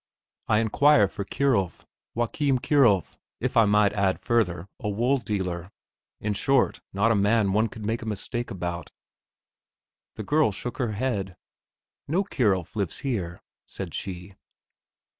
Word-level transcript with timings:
I 0.47 0.57
inquire 0.61 1.07
for 1.07 1.23
Kierulf 1.23 1.85
Joachim 2.15 2.57
Kierulf, 2.57 3.17
if 3.39 3.55
I 3.55 3.65
might 3.65 3.93
add 3.93 4.19
further 4.19 4.67
a 4.79 4.89
wool 4.89 5.19
dealer; 5.19 5.69
in 6.19 6.33
short, 6.33 6.81
not 6.91 7.11
a 7.11 7.15
man 7.15 7.53
one 7.53 7.67
could 7.67 7.85
make 7.85 8.01
a 8.01 8.07
mistake 8.07 8.49
about.... 8.49 8.91
The 10.15 10.23
girl 10.23 10.51
shook 10.51 10.79
her 10.79 10.93
head. 10.93 11.37
"No 12.07 12.23
Kierulf 12.23 12.75
lives 12.75 13.01
here," 13.01 13.43
said 13.67 13.93
she. 13.93 14.33